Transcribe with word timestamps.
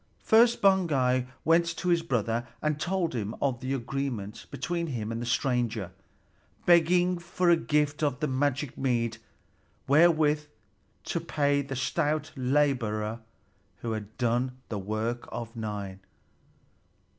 First 0.23 0.63
Baugi 0.63 1.27
went 1.45 1.77
to 1.77 1.89
his 1.89 2.01
brother 2.01 2.47
and 2.59 2.79
told 2.79 3.13
him 3.13 3.35
of 3.39 3.59
the 3.59 3.75
agreement 3.75 4.47
between 4.49 4.87
him 4.87 5.11
and 5.11 5.21
the 5.21 5.27
stranger, 5.27 5.91
begging 6.65 7.19
for 7.19 7.51
a 7.51 7.55
gift 7.55 8.01
of 8.01 8.19
the 8.19 8.25
magic 8.27 8.75
mead 8.79 9.19
wherewith 9.87 10.47
to 11.03 11.19
pay 11.19 11.61
the 11.61 11.75
stout 11.75 12.31
laborer 12.35 13.19
who 13.81 13.91
had 13.91 14.17
done 14.17 14.57
the 14.69 14.79
work 14.79 15.29
of 15.31 15.55
nine. 15.55 15.99